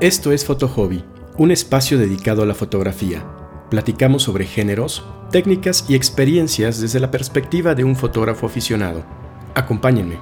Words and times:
Esto 0.00 0.30
es 0.30 0.44
Foto 0.44 0.68
Hobby, 0.68 1.02
un 1.38 1.50
espacio 1.50 1.98
dedicado 1.98 2.44
a 2.44 2.46
la 2.46 2.54
fotografía. 2.54 3.24
Platicamos 3.68 4.22
sobre 4.22 4.46
géneros, 4.46 5.04
técnicas 5.32 5.86
y 5.88 5.96
experiencias 5.96 6.80
desde 6.80 7.00
la 7.00 7.10
perspectiva 7.10 7.74
de 7.74 7.82
un 7.82 7.96
fotógrafo 7.96 8.46
aficionado. 8.46 9.04
Acompáñenme. 9.56 10.18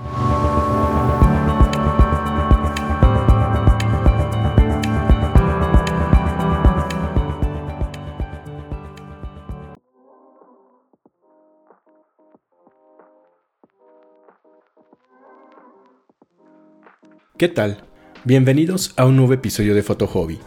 ¿Qué 17.36 17.48
tal? 17.48 17.85
Bienvenidos 18.26 18.92
a 18.96 19.04
un 19.04 19.14
nuevo 19.14 19.34
episodio 19.34 19.72
de 19.72 19.84
Foto 19.84 20.08
Hobby. 20.08 20.40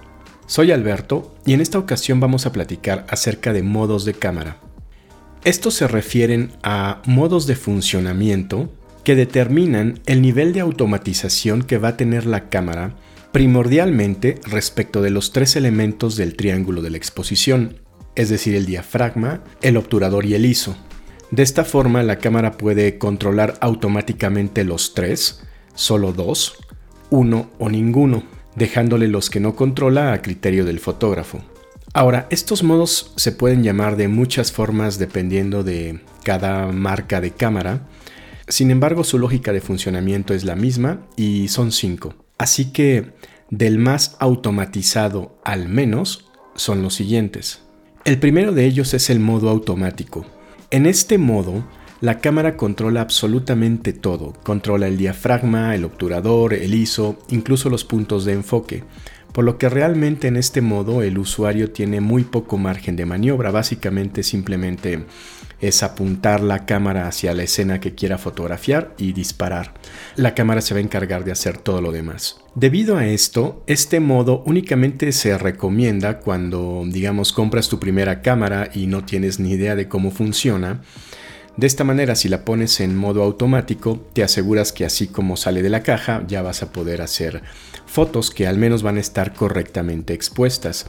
Soy 0.48 0.74
Alberto 0.74 1.34
y 1.46 1.54
en 1.54 1.62
esta 1.62 1.80
ocasión 1.80 2.20
vamos 2.20 2.46
a 2.46 2.52
platicar 2.52 3.06
acerca 3.10 3.54
de 3.54 3.64
modos 3.64 4.04
de 4.04 4.14
cámara. 4.14 4.58
Estos 5.46 5.76
se 5.76 5.88
refieren 5.88 6.52
a 6.62 7.02
modos 7.06 7.48
de 7.48 7.56
funcionamiento 7.56 8.70
que 9.06 9.16
determinan 9.16 10.02
el 10.08 10.22
nivel 10.22 10.52
de 10.52 10.60
automatización 10.60 11.64
que 11.64 11.78
va 11.78 11.88
a 11.88 11.96
tener 11.96 12.26
la 12.26 12.50
cámara 12.50 12.98
primordialmente 13.32 14.42
respecto 14.44 15.02
de 15.02 15.12
los 15.12 15.32
tres 15.32 15.56
elementos 15.56 16.18
del 16.18 16.36
triángulo 16.36 16.82
de 16.82 16.90
la 16.90 16.98
exposición, 16.98 17.80
es 18.14 18.28
decir, 18.28 18.56
el 18.56 18.66
diafragma, 18.66 19.42
el 19.62 19.78
obturador 19.78 20.26
y 20.26 20.34
el 20.34 20.46
ISO. 20.46 20.76
De 21.32 21.44
esta 21.44 21.64
forma 21.64 22.04
la 22.04 22.18
cámara 22.18 22.58
puede 22.58 22.98
controlar 22.98 23.58
automáticamente 23.62 24.66
los 24.66 24.94
tres, 24.94 25.46
solo 25.76 26.12
dos, 26.12 26.58
uno 27.10 27.50
o 27.60 27.70
ninguno, 27.70 28.24
dejándole 28.56 29.08
los 29.08 29.30
que 29.30 29.40
no 29.40 29.56
controla 29.56 30.14
a 30.14 30.22
criterio 30.22 30.66
del 30.66 30.80
fotógrafo. 30.80 31.42
Ahora, 31.94 32.28
estos 32.30 32.64
modos 32.64 33.14
se 33.16 33.32
pueden 33.32 33.64
llamar 33.64 33.96
de 33.96 34.08
muchas 34.08 34.52
formas 34.52 35.00
dependiendo 35.00 35.64
de 35.64 36.02
cada 36.24 36.68
marca 36.72 37.20
de 37.20 37.32
cámara, 37.32 37.88
sin 38.48 38.72
embargo 38.72 39.04
su 39.04 39.18
lógica 39.18 39.54
de 39.54 39.62
funcionamiento 39.62 40.34
es 40.34 40.44
la 40.44 40.56
misma 40.56 41.02
y 41.16 41.48
son 41.48 41.72
cinco. 41.72 42.16
Así 42.38 42.72
que 42.72 43.14
del 43.50 43.80
más 43.80 44.16
automatizado 44.20 45.40
al 45.44 45.68
menos 45.68 46.30
son 46.56 46.82
los 46.82 46.94
siguientes. 46.94 47.62
El 48.06 48.20
primero 48.20 48.52
de 48.52 48.66
ellos 48.66 48.94
es 48.94 49.10
el 49.10 49.20
modo 49.20 49.50
automático. 49.50 50.26
En 50.72 50.86
este 50.86 51.18
modo, 51.18 51.66
la 52.02 52.20
cámara 52.20 52.56
controla 52.56 53.02
absolutamente 53.02 53.92
todo, 53.92 54.34
controla 54.44 54.88
el 54.88 54.98
diafragma, 54.98 55.76
el 55.76 55.84
obturador, 55.84 56.54
el 56.54 56.74
ISO, 56.74 57.20
incluso 57.30 57.70
los 57.70 57.84
puntos 57.84 58.24
de 58.24 58.34
enfoque, 58.34 58.86
por 59.34 59.44
lo 59.44 59.58
que 59.58 59.68
realmente 59.68 60.28
en 60.28 60.38
este 60.38 60.62
modo 60.62 61.02
el 61.02 61.18
usuario 61.18 61.72
tiene 61.72 62.00
muy 62.00 62.24
poco 62.24 62.58
margen 62.58 62.96
de 62.96 63.06
maniobra, 63.06 63.52
básicamente 63.52 64.24
simplemente 64.24 65.06
es 65.60 65.84
apuntar 65.84 66.40
la 66.40 66.66
cámara 66.66 67.06
hacia 67.06 67.34
la 67.34 67.44
escena 67.44 67.82
que 67.82 67.94
quiera 67.94 68.18
fotografiar 68.18 68.94
y 68.98 69.12
disparar. 69.12 69.74
La 70.16 70.34
cámara 70.34 70.62
se 70.62 70.74
va 70.74 70.80
a 70.80 70.84
encargar 70.84 71.26
de 71.26 71.34
hacer 71.34 71.58
todo 71.58 71.82
lo 71.82 71.92
demás. 71.92 72.40
Debido 72.56 72.96
a 72.96 73.06
esto, 73.06 73.62
este 73.68 74.00
modo 74.00 74.42
únicamente 74.46 75.12
se 75.12 75.38
recomienda 75.38 76.20
cuando, 76.20 76.84
digamos, 76.88 77.34
compras 77.34 77.68
tu 77.68 77.78
primera 77.78 78.22
cámara 78.22 78.70
y 78.74 78.88
no 78.88 79.04
tienes 79.04 79.42
ni 79.42 79.52
idea 79.52 79.76
de 79.76 79.90
cómo 79.90 80.12
funciona 80.12 80.82
de 81.58 81.68
esta 81.68 81.84
manera, 81.84 82.16
si 82.16 82.30
la 82.30 82.46
pones 82.46 82.80
en 82.80 82.96
modo 82.96 83.24
automático, 83.24 84.06
te 84.14 84.24
aseguras 84.24 84.72
que 84.72 84.86
así 84.86 85.08
como 85.08 85.36
sale 85.36 85.62
de 85.62 85.70
la 85.70 85.84
caja, 85.84 86.24
ya 86.28 86.42
vas 86.42 86.64
a 86.64 86.72
poder 86.72 87.02
hacer 87.02 87.42
fotos 87.86 88.30
que 88.30 88.48
al 88.48 88.58
menos 88.58 88.84
van 88.84 88.98
a 88.98 89.02
estar 89.02 89.34
correctamente 89.34 90.14
expuestas. 90.14 90.86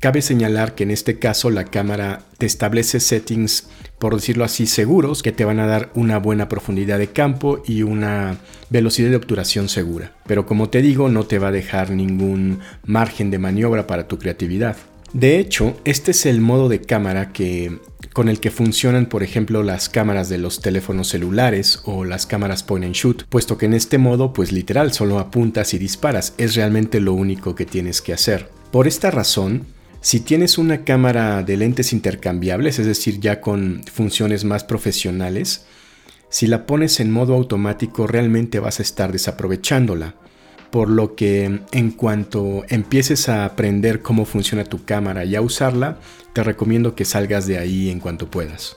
Cabe 0.00 0.22
señalar 0.22 0.74
que 0.74 0.84
en 0.84 0.90
este 0.90 1.18
caso 1.18 1.50
la 1.50 1.64
cámara 1.64 2.22
te 2.38 2.46
establece 2.46 3.00
settings, 3.00 3.68
por 3.98 4.14
decirlo 4.14 4.44
así, 4.44 4.66
seguros 4.66 5.22
que 5.22 5.32
te 5.32 5.44
van 5.44 5.60
a 5.60 5.66
dar 5.66 5.90
una 5.94 6.18
buena 6.18 6.48
profundidad 6.48 6.98
de 6.98 7.08
campo 7.08 7.62
y 7.66 7.82
una 7.82 8.38
velocidad 8.70 9.10
de 9.10 9.16
obturación 9.16 9.68
segura. 9.68 10.12
Pero 10.26 10.46
como 10.46 10.68
te 10.68 10.82
digo, 10.82 11.08
no 11.08 11.24
te 11.24 11.38
va 11.38 11.48
a 11.48 11.52
dejar 11.52 11.90
ningún 11.90 12.60
margen 12.84 13.30
de 13.30 13.38
maniobra 13.38 13.86
para 13.86 14.08
tu 14.08 14.18
creatividad. 14.18 14.76
De 15.14 15.38
hecho, 15.38 15.76
este 15.84 16.10
es 16.10 16.26
el 16.26 16.40
modo 16.40 16.68
de 16.68 16.80
cámara 16.80 17.32
que 17.32 17.78
con 18.12 18.28
el 18.28 18.40
que 18.40 18.50
funcionan, 18.50 19.06
por 19.06 19.22
ejemplo, 19.22 19.62
las 19.62 19.88
cámaras 19.88 20.28
de 20.28 20.38
los 20.38 20.60
teléfonos 20.60 21.06
celulares 21.06 21.80
o 21.84 22.04
las 22.04 22.26
cámaras 22.26 22.64
point 22.64 22.84
and 22.84 22.94
shoot, 22.94 23.22
puesto 23.28 23.56
que 23.56 23.66
en 23.66 23.74
este 23.74 23.96
modo, 23.96 24.32
pues 24.32 24.50
literal, 24.50 24.92
solo 24.92 25.20
apuntas 25.20 25.72
y 25.72 25.78
disparas, 25.78 26.34
es 26.36 26.56
realmente 26.56 26.98
lo 26.98 27.12
único 27.12 27.54
que 27.54 27.64
tienes 27.64 28.02
que 28.02 28.12
hacer. 28.12 28.50
Por 28.72 28.88
esta 28.88 29.12
razón, 29.12 29.66
si 30.00 30.18
tienes 30.18 30.58
una 30.58 30.82
cámara 30.82 31.44
de 31.44 31.58
lentes 31.58 31.92
intercambiables, 31.92 32.80
es 32.80 32.86
decir, 32.86 33.20
ya 33.20 33.40
con 33.40 33.84
funciones 33.84 34.44
más 34.44 34.64
profesionales, 34.64 35.66
si 36.28 36.48
la 36.48 36.66
pones 36.66 36.98
en 36.98 37.12
modo 37.12 37.34
automático 37.34 38.08
realmente 38.08 38.58
vas 38.58 38.80
a 38.80 38.82
estar 38.82 39.12
desaprovechándola 39.12 40.16
por 40.74 40.90
lo 40.90 41.14
que 41.14 41.60
en 41.70 41.90
cuanto 41.92 42.64
empieces 42.68 43.28
a 43.28 43.44
aprender 43.44 44.02
cómo 44.02 44.24
funciona 44.24 44.64
tu 44.64 44.84
cámara 44.84 45.24
y 45.24 45.36
a 45.36 45.40
usarla, 45.40 45.98
te 46.32 46.42
recomiendo 46.42 46.96
que 46.96 47.04
salgas 47.04 47.46
de 47.46 47.58
ahí 47.58 47.90
en 47.90 48.00
cuanto 48.00 48.28
puedas. 48.28 48.76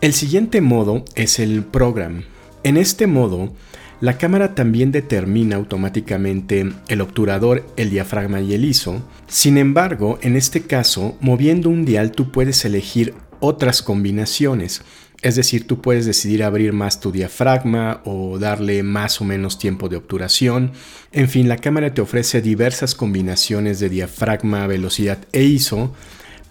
El 0.00 0.14
siguiente 0.14 0.60
modo 0.60 1.04
es 1.14 1.38
el 1.38 1.62
program. 1.62 2.24
En 2.64 2.76
este 2.76 3.06
modo, 3.06 3.52
la 4.00 4.18
cámara 4.18 4.56
también 4.56 4.90
determina 4.90 5.54
automáticamente 5.54 6.72
el 6.88 7.00
obturador, 7.00 7.64
el 7.76 7.90
diafragma 7.90 8.40
y 8.40 8.54
el 8.54 8.64
ISO. 8.64 9.00
Sin 9.28 9.58
embargo, 9.58 10.18
en 10.22 10.34
este 10.34 10.62
caso, 10.62 11.16
moviendo 11.20 11.70
un 11.70 11.84
dial 11.84 12.10
tú 12.10 12.32
puedes 12.32 12.64
elegir 12.64 13.14
otras 13.38 13.80
combinaciones. 13.80 14.82
Es 15.20 15.34
decir, 15.34 15.66
tú 15.66 15.80
puedes 15.80 16.06
decidir 16.06 16.44
abrir 16.44 16.72
más 16.72 17.00
tu 17.00 17.10
diafragma 17.10 18.02
o 18.04 18.38
darle 18.38 18.84
más 18.84 19.20
o 19.20 19.24
menos 19.24 19.58
tiempo 19.58 19.88
de 19.88 19.96
obturación. 19.96 20.72
En 21.10 21.28
fin, 21.28 21.48
la 21.48 21.56
cámara 21.56 21.92
te 21.92 22.00
ofrece 22.00 22.40
diversas 22.40 22.94
combinaciones 22.94 23.80
de 23.80 23.88
diafragma, 23.88 24.66
velocidad 24.68 25.18
e 25.32 25.42
ISO, 25.42 25.92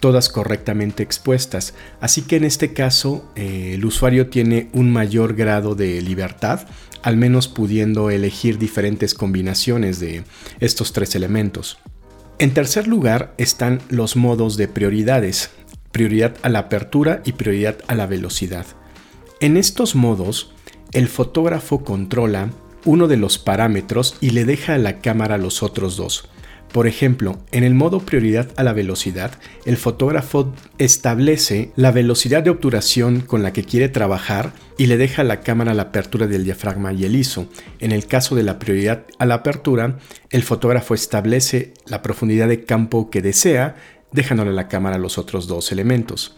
todas 0.01 0.28
correctamente 0.28 1.01
expuestas. 1.01 1.75
Así 2.01 2.23
que 2.23 2.35
en 2.35 2.44
este 2.44 2.73
caso 2.73 3.31
eh, 3.35 3.72
el 3.75 3.85
usuario 3.85 4.28
tiene 4.28 4.69
un 4.73 4.91
mayor 4.91 5.35
grado 5.35 5.73
de 5.73 6.01
libertad, 6.01 6.67
al 7.03 7.16
menos 7.16 7.47
pudiendo 7.47 8.09
elegir 8.09 8.57
diferentes 8.57 9.13
combinaciones 9.13 10.01
de 10.01 10.23
estos 10.59 10.91
tres 10.91 11.16
elementos. 11.16 11.78
En 12.39 12.53
tercer 12.53 12.88
lugar 12.88 13.34
están 13.38 13.81
los 13.89 14.16
modos 14.16 14.57
de 14.57 14.67
prioridades 14.67 15.51
prioridad 15.92 16.36
a 16.42 16.50
la 16.50 16.59
apertura 16.59 17.22
y 17.25 17.34
prioridad 17.34 17.78
a 17.88 17.96
la 17.96 18.08
velocidad. 18.08 18.66
En 19.40 19.58
estos 19.58 19.96
modos, 19.96 20.53
el 20.92 21.08
fotógrafo 21.08 21.84
controla 21.84 22.50
uno 22.86 23.08
de 23.08 23.18
los 23.18 23.38
parámetros 23.38 24.18
y 24.22 24.31
le 24.31 24.46
deja 24.46 24.76
a 24.76 24.78
la 24.78 25.00
cámara 25.00 25.38
los 25.38 25.62
otros 25.64 25.97
dos. 25.97 26.30
Por 26.72 26.86
ejemplo, 26.86 27.40
en 27.52 27.64
el 27.64 27.74
modo 27.74 28.02
prioridad 28.02 28.50
a 28.58 28.64
la 28.64 28.74
velocidad, 28.74 29.31
el 29.66 29.78
fotógrafo 29.78 30.53
establece 30.78 31.72
la 31.76 31.92
velocidad 31.92 32.44
de 32.44 32.50
obturación 32.50 33.22
con 33.22 33.42
la 33.42 33.53
que 33.53 33.64
quiere 33.64 33.88
trabajar 33.88 34.53
y 34.78 34.88
le 34.88 34.97
deja 34.97 35.22
a 35.22 35.26
la 35.26 35.42
cámara 35.42 35.74
la 35.74 35.84
apertura 35.84 36.28
del 36.28 36.44
diafragma 36.44 36.92
y 36.94 37.06
el 37.06 37.16
ISO. 37.16 37.47
En 37.80 37.94
el 37.94 38.06
caso 38.06 38.36
de 38.36 38.44
la 38.44 38.59
prioridad 38.59 39.06
a 39.18 39.26
la 39.26 39.36
apertura, 39.36 39.97
el 40.30 40.44
fotógrafo 40.44 40.94
establece 40.94 41.74
la 41.86 42.02
profundidad 42.02 42.50
de 42.50 42.66
campo 42.66 43.09
que 43.09 43.22
desea 43.22 43.76
dejándole 44.12 44.51
a 44.51 44.53
la 44.53 44.68
cámara 44.68 44.97
los 44.97 45.18
otros 45.18 45.47
dos 45.47 45.72
elementos. 45.72 46.35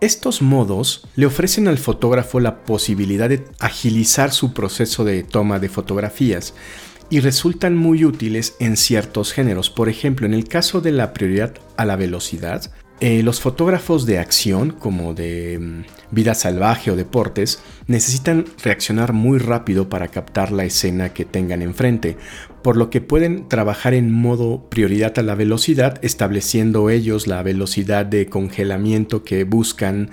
Estos 0.00 0.42
modos 0.42 1.06
le 1.14 1.26
ofrecen 1.26 1.68
al 1.68 1.78
fotógrafo 1.78 2.40
la 2.40 2.64
posibilidad 2.64 3.28
de 3.28 3.44
agilizar 3.60 4.32
su 4.32 4.52
proceso 4.52 5.04
de 5.04 5.22
toma 5.22 5.60
de 5.60 5.68
fotografías 5.68 6.54
y 7.08 7.20
resultan 7.20 7.76
muy 7.76 8.04
útiles 8.04 8.56
en 8.58 8.76
ciertos 8.76 9.32
géneros. 9.32 9.70
Por 9.70 9.88
ejemplo, 9.88 10.26
en 10.26 10.34
el 10.34 10.48
caso 10.48 10.80
de 10.80 10.92
la 10.92 11.12
prioridad 11.12 11.54
a 11.76 11.84
la 11.84 11.94
velocidad, 11.94 12.72
eh, 13.00 13.22
los 13.22 13.40
fotógrafos 13.40 14.06
de 14.06 14.18
acción, 14.18 14.70
como 14.70 15.14
de 15.14 15.58
mm, 15.58 15.82
vida 16.12 16.34
salvaje 16.34 16.90
o 16.90 16.96
deportes, 16.96 17.60
necesitan 17.86 18.44
reaccionar 18.62 19.12
muy 19.12 19.38
rápido 19.38 19.88
para 19.88 20.08
captar 20.08 20.52
la 20.52 20.64
escena 20.64 21.12
que 21.12 21.24
tengan 21.24 21.62
enfrente, 21.62 22.16
por 22.62 22.76
lo 22.76 22.90
que 22.90 23.00
pueden 23.00 23.48
trabajar 23.48 23.94
en 23.94 24.12
modo 24.12 24.68
prioridad 24.68 25.18
a 25.18 25.22
la 25.22 25.34
velocidad, 25.34 25.98
estableciendo 26.02 26.90
ellos 26.90 27.26
la 27.26 27.42
velocidad 27.42 28.06
de 28.06 28.26
congelamiento 28.26 29.24
que 29.24 29.44
buscan 29.44 30.10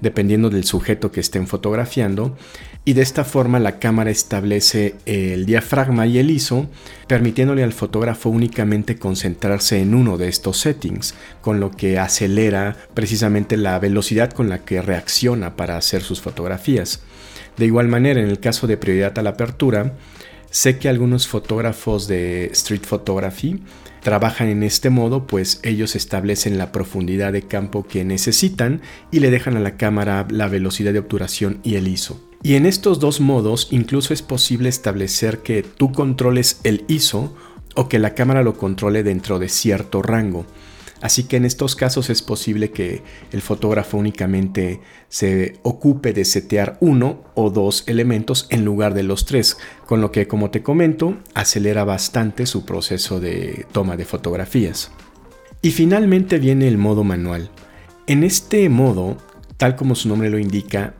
dependiendo 0.00 0.50
del 0.50 0.64
sujeto 0.64 1.12
que 1.12 1.20
estén 1.20 1.46
fotografiando 1.46 2.36
y 2.84 2.94
de 2.94 3.02
esta 3.02 3.24
forma 3.24 3.58
la 3.58 3.78
cámara 3.78 4.10
establece 4.10 4.94
el 5.04 5.44
diafragma 5.44 6.06
y 6.06 6.18
el 6.18 6.30
ISO, 6.30 6.68
permitiéndole 7.06 7.62
al 7.62 7.72
fotógrafo 7.72 8.30
únicamente 8.30 8.96
concentrarse 8.96 9.80
en 9.80 9.94
uno 9.94 10.16
de 10.16 10.28
estos 10.28 10.58
settings, 10.58 11.14
con 11.42 11.60
lo 11.60 11.70
que 11.70 11.98
acelera 11.98 12.76
precisamente 12.94 13.56
la 13.56 13.78
velocidad 13.78 14.30
con 14.30 14.48
la 14.48 14.64
que 14.64 14.80
reacciona 14.80 15.56
para 15.56 15.76
hacer 15.76 16.02
sus 16.02 16.20
fotografías. 16.22 17.02
De 17.58 17.66
igual 17.66 17.88
manera, 17.88 18.20
en 18.20 18.28
el 18.28 18.40
caso 18.40 18.66
de 18.66 18.78
prioridad 18.78 19.18
a 19.18 19.22
la 19.22 19.30
apertura, 19.30 19.94
Sé 20.50 20.78
que 20.78 20.88
algunos 20.88 21.28
fotógrafos 21.28 22.08
de 22.08 22.46
street 22.46 22.82
photography 22.82 23.62
trabajan 24.02 24.48
en 24.48 24.64
este 24.64 24.90
modo, 24.90 25.28
pues 25.28 25.60
ellos 25.62 25.94
establecen 25.94 26.58
la 26.58 26.72
profundidad 26.72 27.32
de 27.32 27.42
campo 27.42 27.86
que 27.86 28.04
necesitan 28.04 28.80
y 29.12 29.20
le 29.20 29.30
dejan 29.30 29.56
a 29.56 29.60
la 29.60 29.76
cámara 29.76 30.26
la 30.28 30.48
velocidad 30.48 30.92
de 30.92 30.98
obturación 30.98 31.60
y 31.62 31.76
el 31.76 31.86
ISO. 31.86 32.20
Y 32.42 32.54
en 32.54 32.66
estos 32.66 32.98
dos 32.98 33.20
modos 33.20 33.68
incluso 33.70 34.12
es 34.12 34.22
posible 34.22 34.68
establecer 34.68 35.38
que 35.38 35.62
tú 35.62 35.92
controles 35.92 36.58
el 36.64 36.84
ISO 36.88 37.32
o 37.76 37.88
que 37.88 38.00
la 38.00 38.14
cámara 38.14 38.42
lo 38.42 38.54
controle 38.54 39.04
dentro 39.04 39.38
de 39.38 39.48
cierto 39.48 40.02
rango. 40.02 40.46
Así 41.00 41.24
que 41.24 41.36
en 41.36 41.44
estos 41.44 41.76
casos 41.76 42.10
es 42.10 42.20
posible 42.20 42.70
que 42.70 43.02
el 43.32 43.40
fotógrafo 43.40 43.96
únicamente 43.96 44.80
se 45.08 45.58
ocupe 45.62 46.12
de 46.12 46.24
setear 46.24 46.76
uno 46.80 47.24
o 47.34 47.50
dos 47.50 47.84
elementos 47.86 48.46
en 48.50 48.64
lugar 48.64 48.92
de 48.92 49.02
los 49.02 49.24
tres, 49.24 49.56
con 49.86 50.00
lo 50.00 50.12
que 50.12 50.28
como 50.28 50.50
te 50.50 50.62
comento 50.62 51.16
acelera 51.34 51.84
bastante 51.84 52.44
su 52.46 52.64
proceso 52.66 53.18
de 53.18 53.66
toma 53.72 53.96
de 53.96 54.04
fotografías. 54.04 54.90
Y 55.62 55.70
finalmente 55.70 56.38
viene 56.38 56.68
el 56.68 56.78
modo 56.78 57.04
manual. 57.04 57.50
En 58.06 58.24
este 58.24 58.68
modo, 58.68 59.16
tal 59.56 59.76
como 59.76 59.94
su 59.94 60.08
nombre 60.08 60.30
lo 60.30 60.38
indica, 60.38 60.94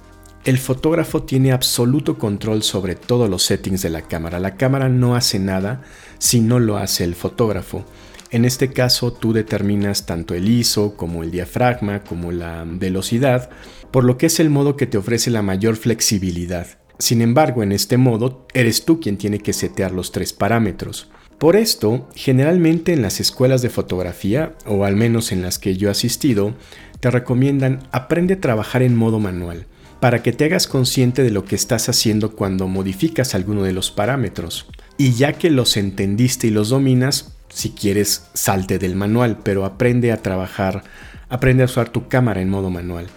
el 0.44 0.56
fotógrafo 0.56 1.23
tiene 1.23 1.52
absoluto 1.52 2.19
control 2.19 2.62
sobre 2.62 2.94
todos 2.94 3.29
los 3.29 3.43
settings 3.43 3.82
de 3.82 3.91
la 3.91 4.02
cámara. 4.02 4.41
La 4.41 4.56
cámara 4.56 4.88
no 4.88 5.14
hace 5.14 5.38
nada 5.38 5.82
si 6.19 6.41
no 6.41 6.58
lo 6.58 6.79
hace 6.79 7.05
el 7.05 7.14
fotógrafo. 7.14 7.85
En 8.32 8.44
este 8.44 8.70
caso 8.72 9.12
tú 9.12 9.32
determinas 9.32 10.06
tanto 10.06 10.34
el 10.34 10.48
ISO 10.48 10.96
como 10.96 11.24
el 11.24 11.32
diafragma 11.32 12.04
como 12.04 12.30
la 12.30 12.64
velocidad, 12.64 13.50
por 13.90 14.04
lo 14.04 14.18
que 14.18 14.26
es 14.26 14.38
el 14.38 14.50
modo 14.50 14.76
que 14.76 14.86
te 14.86 14.98
ofrece 14.98 15.30
la 15.30 15.42
mayor 15.42 15.74
flexibilidad. 15.76 16.78
Sin 17.00 17.22
embargo, 17.22 17.62
en 17.62 17.72
este 17.72 17.96
modo 17.96 18.46
eres 18.54 18.84
tú 18.84 19.00
quien 19.00 19.16
tiene 19.16 19.40
que 19.40 19.52
setear 19.52 19.90
los 19.90 20.12
tres 20.12 20.32
parámetros. 20.32 21.10
Por 21.38 21.56
esto, 21.56 22.08
generalmente 22.14 22.92
en 22.92 23.02
las 23.02 23.18
escuelas 23.18 23.62
de 23.62 23.70
fotografía, 23.70 24.54
o 24.66 24.84
al 24.84 24.94
menos 24.94 25.32
en 25.32 25.42
las 25.42 25.58
que 25.58 25.76
yo 25.76 25.88
he 25.88 25.90
asistido, 25.90 26.54
te 27.00 27.10
recomiendan 27.10 27.80
aprende 27.90 28.34
a 28.34 28.40
trabajar 28.40 28.82
en 28.82 28.94
modo 28.94 29.18
manual, 29.18 29.66
para 29.98 30.22
que 30.22 30.32
te 30.32 30.44
hagas 30.44 30.66
consciente 30.66 31.22
de 31.22 31.30
lo 31.30 31.44
que 31.44 31.56
estás 31.56 31.88
haciendo 31.88 32.36
cuando 32.36 32.68
modificas 32.68 33.34
alguno 33.34 33.64
de 33.64 33.72
los 33.72 33.90
parámetros. 33.90 34.66
Y 34.98 35.14
ya 35.14 35.32
que 35.32 35.50
los 35.50 35.78
entendiste 35.78 36.46
y 36.46 36.50
los 36.50 36.68
dominas, 36.68 37.34
si 37.50 37.70
quieres, 37.70 38.25
salte 38.32 38.79
del 38.79 38.97
manual, 38.97 39.38
pero 39.43 39.64
aprende 39.64 40.12
a 40.12 40.23
trabajar, 40.23 40.82
aprende 41.29 41.62
a 41.62 41.67
usar 41.67 41.91
tu 41.91 42.08
cámara 42.08 42.41
en 42.41 42.49
modo 42.49 42.70
manual. 42.70 43.08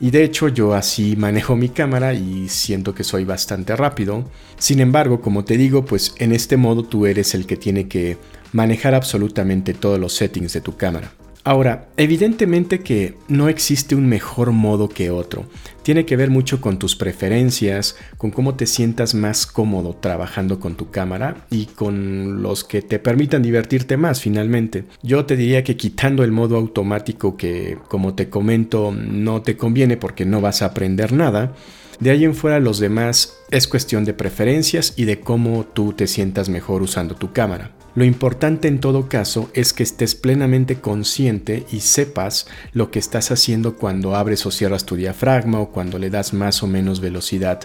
Y 0.00 0.10
de 0.10 0.24
hecho 0.24 0.48
yo 0.48 0.74
así 0.74 1.14
manejo 1.16 1.54
mi 1.54 1.68
cámara 1.68 2.14
y 2.14 2.48
siento 2.48 2.94
que 2.94 3.04
soy 3.04 3.24
bastante 3.24 3.76
rápido. 3.76 4.28
Sin 4.58 4.80
embargo, 4.80 5.20
como 5.20 5.44
te 5.44 5.56
digo, 5.56 5.84
pues 5.84 6.14
en 6.18 6.32
este 6.32 6.56
modo 6.56 6.82
tú 6.82 7.06
eres 7.06 7.34
el 7.34 7.46
que 7.46 7.56
tiene 7.56 7.86
que 7.86 8.18
manejar 8.52 8.94
absolutamente 8.94 9.72
todos 9.72 10.00
los 10.00 10.14
settings 10.14 10.52
de 10.52 10.60
tu 10.60 10.76
cámara. 10.76 11.12
Ahora, 11.46 11.88
evidentemente 11.98 12.80
que 12.80 13.16
no 13.28 13.50
existe 13.50 13.94
un 13.94 14.08
mejor 14.08 14.52
modo 14.52 14.88
que 14.88 15.10
otro. 15.10 15.44
Tiene 15.82 16.06
que 16.06 16.16
ver 16.16 16.30
mucho 16.30 16.62
con 16.62 16.78
tus 16.78 16.96
preferencias, 16.96 17.96
con 18.16 18.30
cómo 18.30 18.54
te 18.54 18.66
sientas 18.66 19.14
más 19.14 19.46
cómodo 19.46 19.94
trabajando 19.94 20.58
con 20.58 20.74
tu 20.74 20.90
cámara 20.90 21.44
y 21.50 21.66
con 21.66 22.42
los 22.42 22.64
que 22.64 22.80
te 22.80 22.98
permitan 22.98 23.42
divertirte 23.42 23.98
más 23.98 24.22
finalmente. 24.22 24.84
Yo 25.02 25.26
te 25.26 25.36
diría 25.36 25.62
que 25.64 25.76
quitando 25.76 26.24
el 26.24 26.32
modo 26.32 26.56
automático 26.56 27.36
que, 27.36 27.76
como 27.88 28.14
te 28.14 28.30
comento, 28.30 28.90
no 28.90 29.42
te 29.42 29.58
conviene 29.58 29.98
porque 29.98 30.24
no 30.24 30.40
vas 30.40 30.62
a 30.62 30.66
aprender 30.66 31.12
nada, 31.12 31.52
de 32.00 32.10
ahí 32.10 32.24
en 32.24 32.34
fuera 32.34 32.58
los 32.58 32.78
demás 32.78 33.36
es 33.50 33.68
cuestión 33.68 34.06
de 34.06 34.14
preferencias 34.14 34.94
y 34.96 35.04
de 35.04 35.20
cómo 35.20 35.64
tú 35.64 35.92
te 35.92 36.06
sientas 36.06 36.48
mejor 36.48 36.80
usando 36.80 37.14
tu 37.14 37.34
cámara. 37.34 37.70
Lo 37.94 38.04
importante 38.04 38.66
en 38.66 38.80
todo 38.80 39.08
caso 39.08 39.50
es 39.54 39.72
que 39.72 39.84
estés 39.84 40.16
plenamente 40.16 40.80
consciente 40.80 41.64
y 41.70 41.80
sepas 41.80 42.48
lo 42.72 42.90
que 42.90 42.98
estás 42.98 43.30
haciendo 43.30 43.76
cuando 43.76 44.16
abres 44.16 44.44
o 44.46 44.50
cierras 44.50 44.84
tu 44.84 44.96
diafragma 44.96 45.60
o 45.60 45.70
cuando 45.70 46.00
le 46.00 46.10
das 46.10 46.32
más 46.32 46.64
o 46.64 46.66
menos 46.66 47.00
velocidad 47.00 47.60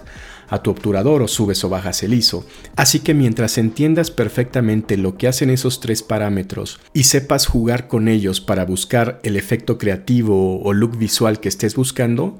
a 0.47 0.61
tu 0.61 0.69
obturador 0.69 1.23
o 1.23 1.27
subes 1.27 1.63
o 1.63 1.69
bajas 1.69 2.03
el 2.03 2.13
ISO. 2.13 2.45
Así 2.75 2.99
que 2.99 3.15
mientras 3.15 3.57
entiendas 3.57 4.11
perfectamente 4.11 4.97
lo 4.97 5.17
que 5.17 5.27
hacen 5.27 5.49
esos 5.49 5.79
tres 5.79 6.03
parámetros 6.03 6.79
y 6.93 7.05
sepas 7.05 7.47
jugar 7.47 7.87
con 7.87 8.07
ellos 8.07 8.39
para 8.39 8.65
buscar 8.65 9.19
el 9.23 9.35
efecto 9.35 9.79
creativo 9.79 10.61
o 10.61 10.73
look 10.73 10.95
visual 10.97 11.39
que 11.39 11.49
estés 11.49 11.73
buscando, 11.75 12.39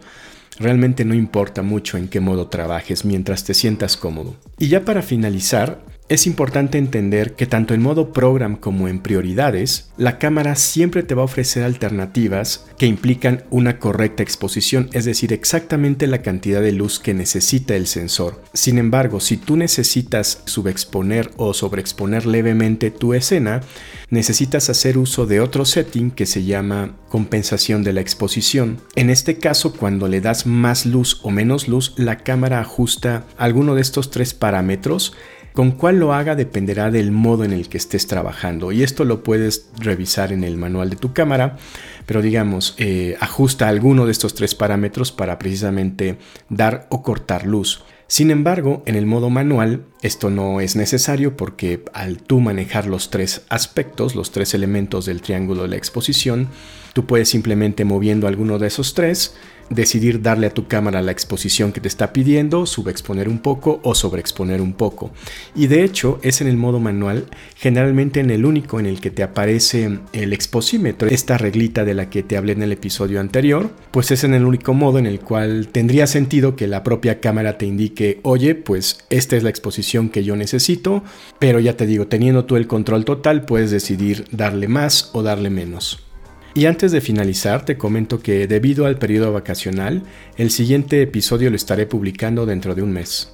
realmente 0.60 1.06
no 1.06 1.16
importa 1.16 1.64
mucho 1.64 1.98
en 1.98 2.08
qué 2.08 2.20
modo 2.20 2.50
trabajes 2.50 3.04
mientras 3.04 3.46
te 3.46 3.56
sientas 3.56 3.98
cómodo. 3.98 4.36
Y 4.60 4.68
ya 4.68 4.86
para 4.86 5.02
finalizar, 5.02 5.82
es 6.10 6.26
importante 6.26 6.80
entender 6.80 7.36
que 7.36 7.46
tanto 7.46 7.76
en 7.76 7.84
modo 7.84 8.12
program 8.12 8.56
como 8.56 8.88
en 8.88 9.00
prioridades, 9.00 9.92
la 9.96 10.18
cámara 10.18 10.56
siempre 10.56 11.04
te 11.04 11.14
va 11.14 11.22
a 11.22 11.26
ofrecer 11.26 11.64
alternativas 11.64 12.66
que 12.80 12.88
implican 12.88 13.44
una 13.52 13.78
correcta 13.78 14.24
exposición, 14.24 14.90
es 14.94 15.06
decir, 15.06 15.32
exactamente 15.34 16.08
la 16.08 16.24
cantidad 16.24 16.62
de 16.62 16.72
luz 16.72 17.00
que 17.00 17.14
necesita 17.14 17.76
el 17.76 17.86
sensor. 17.86 18.42
Sin 18.54 18.80
embargo, 18.80 19.20
si 19.20 19.38
tú 19.38 19.56
necesitas 19.56 20.42
subexponer 20.46 21.30
o 21.38 21.54
sobreexponer 21.54 22.26
levemente 22.26 22.90
tu 22.90 23.14
escena, 23.14 23.62
necesitas 24.10 24.72
hacer 24.72 24.98
uso 24.98 25.28
de 25.28 25.42
otro 25.42 25.64
setting 25.64 26.10
que 26.10 26.26
se 26.26 26.44
llama 26.44 26.96
compensación 27.10 27.84
de 27.84 27.94
la 27.94 28.02
exposición. 28.02 28.82
En 28.96 29.12
este 29.12 29.38
caso, 29.38 29.74
cuando 29.74 30.08
le 30.08 30.22
das 30.22 30.48
más 30.48 30.88
luz 30.88 31.20
o 31.22 31.30
menos 31.30 31.68
luz, 31.68 31.94
la 31.98 32.18
cámara 32.18 32.60
ajusta 32.60 33.26
alguno 33.38 33.76
de 33.76 33.82
estos 33.82 34.10
tres 34.10 34.34
parámetros 34.34 35.14
con 35.54 35.72
cuál 35.72 36.00
lo 36.00 36.14
haga 36.14 36.36
dependerá 36.36 36.92
del 36.92 37.12
modo 37.12 37.44
en 37.44 37.54
el 37.54 37.70
que 37.70 37.78
estés 37.78 38.08
trabajando 38.08 38.72
y 38.72 38.84
esto 38.84 39.06
lo 39.06 39.24
puedes 39.24 39.70
revisar 39.78 40.32
en 40.32 40.44
el 40.44 40.58
manual 40.58 40.90
de 40.90 40.96
tu 40.96 41.14
cámara, 41.14 41.58
pero 42.06 42.22
digamos, 42.22 42.76
eh, 42.78 43.18
ajusta 43.20 43.68
alguno 43.68 44.06
de 44.06 44.12
estos 44.12 44.36
tres 44.36 44.56
parámetros 44.56 45.12
para 45.12 45.40
precisamente 45.40 46.18
dar 46.50 46.88
o 46.90 47.04
cortar 47.04 47.46
luz. 47.46 47.84
Sin 48.08 48.32
embargo, 48.32 48.82
en 48.88 48.96
el 48.96 49.06
modo 49.06 49.30
manual 49.30 49.86
esto 50.02 50.32
no 50.32 50.62
es 50.62 50.76
necesario 50.76 51.38
porque 51.38 51.86
al 51.94 52.18
tú 52.18 52.40
manejar 52.40 52.88
los 52.88 53.12
tres 53.12 53.44
aspectos, 53.50 54.16
los 54.16 54.32
tres 54.32 54.56
elementos 54.56 55.06
del 55.06 55.22
triángulo 55.22 55.62
de 55.62 55.68
la 55.68 55.76
exposición, 55.76 56.48
tú 56.94 57.06
puedes 57.06 57.30
simplemente 57.30 57.86
moviendo 57.86 58.28
alguno 58.28 58.58
de 58.58 58.66
esos 58.66 58.96
tres 58.96 59.36
decidir 59.70 60.22
darle 60.22 60.48
a 60.48 60.54
tu 60.54 60.68
cámara 60.68 61.02
la 61.02 61.12
exposición 61.12 61.72
que 61.72 61.82
te 61.82 61.88
está 61.88 62.14
pidiendo, 62.14 62.66
subexponer 62.66 63.30
un 63.30 63.40
poco 63.40 63.80
o 63.84 63.96
sobreexponer 63.96 64.62
un 64.62 64.74
poco. 64.74 65.12
Y 65.56 65.68
de 65.68 65.84
hecho 65.84 66.20
es 66.24 66.42
en 66.42 66.48
el 66.48 66.58
modo 66.58 66.80
manual, 66.80 67.26
generalmente 67.56 68.20
en 68.20 68.32
el 68.32 68.46
único 68.46 68.80
en 68.80 68.86
el 68.86 69.02
que 69.02 69.12
te 69.12 69.24
aparece 69.24 70.00
el 70.14 70.34
exposímetro, 70.34 71.08
esta 71.10 71.38
reglita 71.38 71.86
de 71.86 71.94
la 71.94 72.10
que 72.10 72.24
te 72.24 72.38
hablé 72.38 72.54
en 72.54 72.64
el 72.64 72.72
episodio 72.72 73.20
anterior, 73.20 73.70
pues 73.92 74.12
es 74.12 74.24
en 74.24 74.34
el 74.34 74.46
único 74.46 74.74
modo 74.74 75.00
en 75.00 75.06
el 75.06 75.20
cual 75.20 75.70
tendría 75.72 76.08
sentido 76.08 76.56
que 76.56 76.68
la 76.68 76.84
propia 76.84 77.20
cámara 77.20 77.58
te 77.58 77.66
indique, 77.66 78.20
oye, 78.24 78.56
pues 78.56 79.06
esta 79.10 79.36
es 79.36 79.44
la 79.44 79.50
exposición 79.50 80.10
que 80.10 80.24
yo 80.24 80.36
necesito, 80.36 81.04
pero 81.40 81.60
ya 81.60 81.78
te 81.78 81.86
digo, 81.86 82.08
teniendo 82.08 82.46
tú 82.46 82.56
el 82.56 82.68
control 82.68 83.06
total, 83.06 83.44
puedes 83.44 83.72
decidir 83.72 84.26
darle 84.32 84.68
más 84.68 85.10
o 85.14 85.24
darle 85.24 85.50
menos. 85.50 86.09
Y 86.54 86.66
antes 86.66 86.92
de 86.92 87.02
finalizar, 87.02 87.66
te 87.66 87.78
comento 87.78 88.20
que 88.20 88.48
debido 88.48 88.86
al 88.86 88.98
periodo 88.98 89.32
vacacional, 89.32 90.04
el 90.38 90.50
siguiente 90.50 91.02
episodio 91.02 91.50
lo 91.50 91.56
estaré 91.56 91.86
publicando 91.86 92.46
dentro 92.46 92.76
de 92.76 92.82
un 92.82 92.92
mes. 92.92 93.34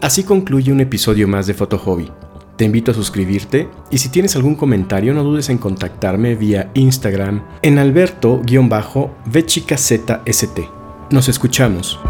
Así 0.00 0.24
concluye 0.24 0.72
un 0.72 0.80
episodio 0.80 1.28
más 1.28 1.46
de 1.46 1.54
Foto 1.54 1.78
Hobby. 1.78 2.10
Te 2.56 2.64
invito 2.64 2.90
a 2.90 2.94
suscribirte 2.94 3.68
y 3.90 3.98
si 3.98 4.08
tienes 4.08 4.34
algún 4.34 4.54
comentario 4.54 5.14
no 5.14 5.22
dudes 5.22 5.50
en 5.50 5.58
contactarme 5.58 6.34
vía 6.34 6.70
Instagram 6.74 7.44
en 7.62 7.78
alberto-vchicazst. 7.78 10.10
Nos 11.10 11.28
escuchamos. 11.28 12.00